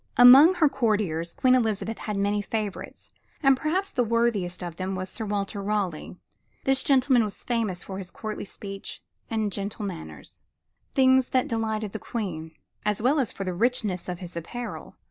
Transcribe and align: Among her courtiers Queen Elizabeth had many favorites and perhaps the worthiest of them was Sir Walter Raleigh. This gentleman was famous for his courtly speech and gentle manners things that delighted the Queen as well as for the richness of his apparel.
Among 0.17 0.55
her 0.55 0.67
courtiers 0.67 1.35
Queen 1.35 1.53
Elizabeth 1.53 1.99
had 1.99 2.17
many 2.17 2.41
favorites 2.41 3.11
and 3.43 3.55
perhaps 3.55 3.91
the 3.91 4.03
worthiest 4.03 4.63
of 4.63 4.77
them 4.77 4.95
was 4.95 5.09
Sir 5.09 5.25
Walter 5.27 5.61
Raleigh. 5.61 6.17
This 6.63 6.81
gentleman 6.81 7.23
was 7.23 7.43
famous 7.43 7.83
for 7.83 7.99
his 7.99 8.09
courtly 8.09 8.45
speech 8.45 9.03
and 9.29 9.51
gentle 9.53 9.85
manners 9.85 10.43
things 10.95 11.29
that 11.29 11.47
delighted 11.47 11.91
the 11.91 11.99
Queen 11.99 12.55
as 12.83 12.99
well 12.99 13.19
as 13.19 13.31
for 13.31 13.43
the 13.43 13.53
richness 13.53 14.09
of 14.09 14.17
his 14.17 14.35
apparel. 14.35 14.95